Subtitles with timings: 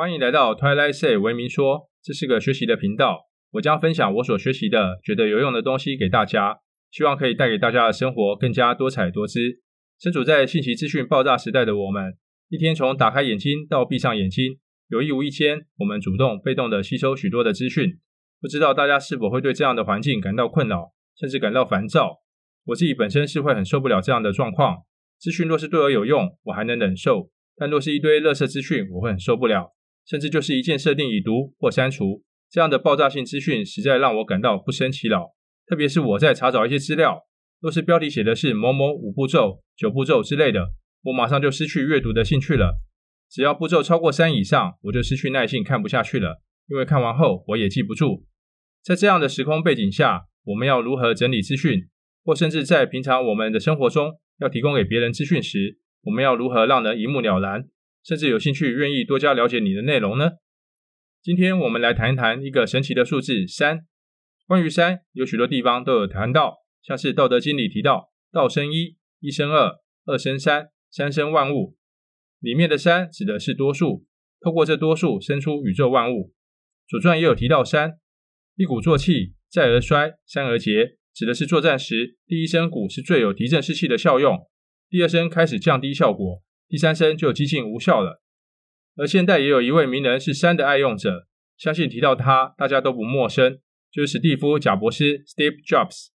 [0.00, 3.28] 欢迎来到 Twilight Say 文明说，这是个学习的频道。
[3.50, 9.38] 我将分享我所学习的、觉得有用的东西给大家，希望可以带给大家的生活更加多彩多姿。
[10.00, 12.14] 身处在信息资讯爆炸时代的我们，
[12.48, 14.58] 一天从打开眼睛到闭上眼睛，
[14.88, 17.98] 有意无意间，我们主动、被动地吸收许多的资讯。
[18.40, 22.22] 不知道大家是否会对这样的环境感到困扰，甚至感到烦躁？
[22.64, 24.78] 我自己本身是会很受不了这样的状况。
[25.18, 29.74] 资讯若是对我有用，我还能忍受；但若是一堆垃圾资讯，我会很受不了。
[30.06, 35.34] 甚至就是一键设定已读或删除，这样的爆炸性资讯实在让我感到不胜其扰。
[35.66, 37.26] 特别是我在查找一些资料，
[37.60, 40.72] 若是标题写的是某某五步骤、九步骤之类的，
[41.04, 42.80] 我马上就失去阅读的兴趣了。
[43.30, 46.42] 只要步骤超过三以上，我就失去耐性，看不下去了。
[46.68, 48.24] 因为看完后我也记不住。
[48.82, 51.88] 在这样的时空背景下，我们要如何整理资讯，
[52.24, 57.68] 或甚至在平常我们的生活中要提供给别人资讯时，我们要如何让人一目了然？
[58.02, 60.32] 甚至有兴趣、愿意多加了解你的内容呢？
[61.22, 63.86] 今天我们来谈一谈一个神奇的数字三。
[64.46, 71.76] 关于三，有许多地方都有谈到，像是《道德经》里提到“道生一，一生二，二生三，三生万物”。
[72.40, 74.06] 里面的三指的是多数，
[74.40, 76.16] 透过这多数生出宇宙万物。
[76.88, 77.98] 《左传》也有提到三，
[78.56, 84.48] 一鼓作气，再而衰，三而竭，指的是作战时第一声鼓是最有提振士气的效用，
[84.88, 86.42] 第二声开始降低效果。
[86.70, 88.22] 第三声就几近无效了。
[88.94, 93.58] 而现代也有一位名人是三的爱用者，相信提到他，大家都不陌生，
[93.90, 96.10] 就是史蒂夫·贾伯斯 （Steve Jobs）。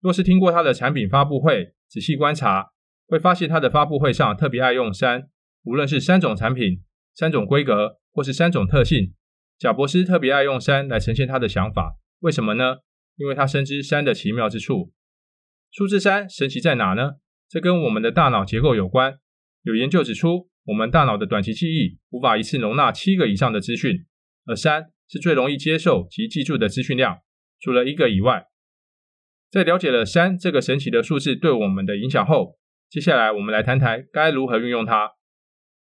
[0.00, 2.72] 若是听过他的产品发布会，仔细观察，
[3.06, 5.28] 会发现他的发布会上特别爱用三，
[5.62, 6.82] 无论是三种产品、
[7.14, 9.14] 三种规格，或是三种特性，
[9.56, 11.96] 贾伯斯特别爱用三来呈现他的想法。
[12.18, 12.78] 为什么呢？
[13.14, 14.92] 因为他深知三的奇妙之处。
[15.70, 17.12] 数字三神奇在哪呢？
[17.48, 19.20] 这跟我们的大脑结构有关。
[19.66, 24.06] 有研究指出，我们大脑的短期记忆无法一次容纳七个以上的资讯，
[24.44, 27.18] 而三是最容易接受及记住的资讯量，
[27.58, 28.46] 除了一个以外。
[29.50, 32.56] 在了解了三这个神奇的数字对我们的影响后，
[32.88, 35.14] 接下来我们来谈谈该如何运用它。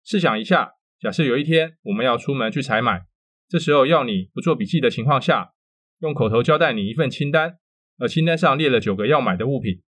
[0.05, 3.06] 试想一下，假设有一天我们要出门去采买，
[3.49, 5.53] 这时候要你不做笔记的情况下，
[6.00, 7.59] 用口头交代你一份清单，
[7.99, 9.83] 而清单上列了九个要买的物品：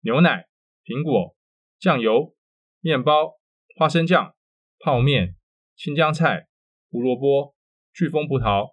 [0.00, 0.46] 牛奶、
[0.82, 1.36] 苹果、
[1.78, 2.37] 酱油。
[2.80, 3.38] 面包、
[3.76, 4.34] 花生酱、
[4.78, 5.34] 泡面、
[5.76, 6.46] 青江菜、
[6.90, 7.54] 胡萝卜、
[7.92, 8.68] 巨峰葡萄。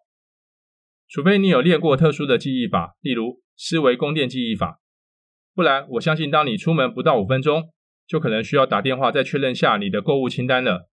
[1.07, 4.79] 除非你有练过特殊的记忆法，例如思维宫殿记忆法，
[5.53, 7.71] 不然我相信，当你出门不到五分钟，
[8.07, 10.89] 就可能需要打电话再确认下你的购物清单了。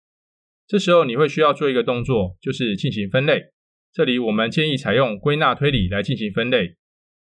[0.68, 3.52] 这时候你会需要做一个动作，就是进行分类。
[3.92, 6.76] 这里我们建议采用归纳推理来进行分类。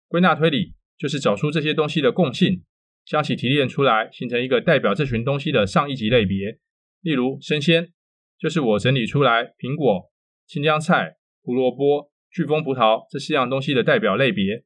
[0.06, 2.62] 归纳推理就是找出这些东西的共性。
[3.04, 6.58] 将其提炼出来，形成一个代表这群东西的上一级类别。
[7.00, 7.92] 例如，生鲜
[8.38, 10.12] 就是我整理出来苹果、
[10.46, 14.64] 青江菜、胡萝卜、巨峰葡萄这四样东西的代表类别。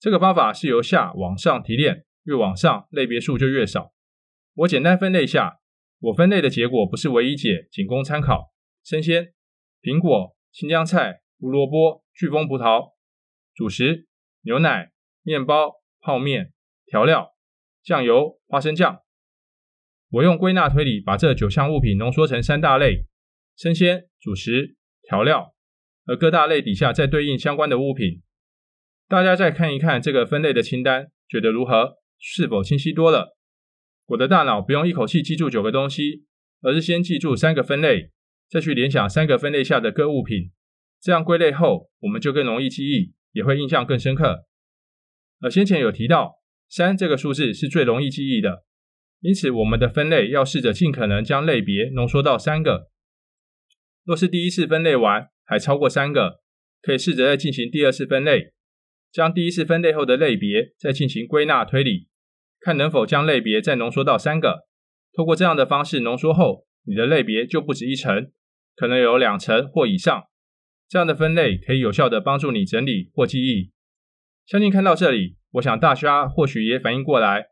[0.00, 3.92] 这个方法是由下往上提炼，越往上类别数就越少。
[4.54, 5.58] 我简单分类下，
[6.00, 8.52] 我分类的结果不是唯一解，仅供参考。
[8.82, 9.34] 生鲜、
[9.82, 12.94] 苹果、青江菜、胡萝卜、巨峰葡萄；
[13.54, 14.06] 主食、
[14.42, 14.92] 牛奶、
[15.22, 16.52] 面包、泡面、
[16.86, 17.34] 调料。
[17.88, 19.00] 酱油、花生酱，
[20.10, 23.06] 我用归纳推理把这九项物品浓缩成三大类：
[23.56, 25.54] 生鲜、主食、调料，
[26.04, 28.20] 而各大类底下再对应相关的物品。
[29.08, 31.94] 大家再看一看这个分类的清单，觉得如何？
[32.18, 33.38] 是否清晰多了？
[34.08, 36.26] 我的大脑不用一口气记住九个东西，
[36.60, 38.10] 而是先记住三个分类，
[38.50, 40.52] 再去联想三个分类下的各物品，
[41.00, 44.44] 这样归类后，我们就更容易记忆，也会印象更深刻。
[45.40, 46.37] 而先前有提到。
[46.68, 48.64] 三这个数字是最容易记忆的，
[49.20, 52.90] 因此我们的分类要试着尽可能将类别浓缩到三个。
[54.04, 56.40] 若是第一次分类完还超过三个，
[56.82, 58.52] 可以试着再进行第二次分类，
[59.10, 62.08] 将第一次分类后的类别再进行归纳推理，
[62.60, 64.66] 看能否将类别再浓缩到三个。
[65.16, 68.30] 透过这样的方式浓缩后，你的类别就不止一层，
[68.76, 70.24] 可能有两层或以上。
[70.86, 73.72] 这样的分类可以有效地帮助你整理或记忆。
[74.46, 75.37] 相信看到这里。
[75.58, 77.46] 我想大家或许也反应过来，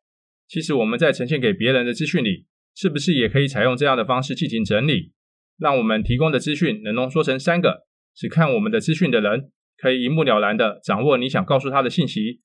[0.48, 5.12] 其实我们在呈现给别人的资讯里，是不是也可以采用这样的方式进行整理，
[5.58, 12.40] 让我们提供的资讯能浓缩成三个，只看我们的资讯的人可以一目了然地掌握你想告诉他的信息，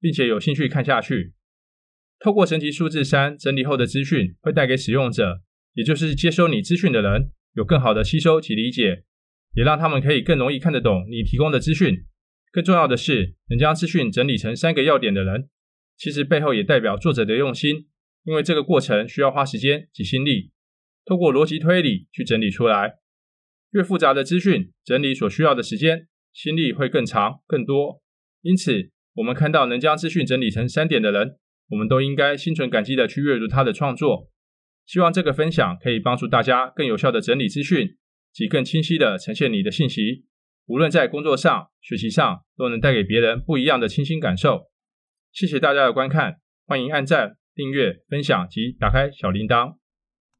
[0.00, 1.32] 并且有兴趣看下去。
[2.18, 5.40] 透过神奇数字三整理后的资讯，会带给使用者，
[5.74, 9.04] 也就是接收你资讯的人，有更好的吸收及理解，
[9.54, 12.04] 也让他们可以更容易看得懂你提供的资讯。
[12.52, 15.48] 更重要的是，能将资讯整理成三个要点的人，
[15.96, 17.88] 其实背后也代表作者的用心，
[18.24, 20.52] 因为这个过程需要花时间及心力，
[21.04, 22.96] 透过逻辑推理去整理出来。
[23.72, 28.00] 越复杂的资讯，整理所需要的时间、心力会更长、更多。
[28.42, 31.36] 因此，我们看到能将资讯整理成三点的人，
[31.70, 34.30] 我们都应该心存感激的去阅读他的创作。
[34.86, 37.96] 希望这个分享可以帮助大家更有效的整理资讯，
[38.32, 40.25] 及更清晰的呈现你的信息。
[40.66, 44.66] 无论在工作上、学习上，都能带给别人不一样的清新感受。
[45.32, 46.36] 谢谢大家的观看，
[46.66, 49.76] 欢迎按赞、订阅、分享及打开小铃铛。